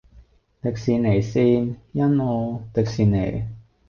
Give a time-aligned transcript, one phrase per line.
[0.03, 0.11] 迪士尼綫：
[1.93, 3.43] 欣澳，迪士尼